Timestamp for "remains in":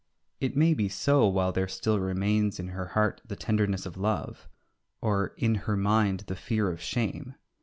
1.99-2.69